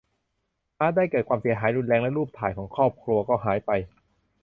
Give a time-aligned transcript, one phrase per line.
[0.77, 3.71] ฮาร์ดไดรฟ์เกิดความเสียหายรุนแรงและรูปถ่ายของครอบครัวก็หายไป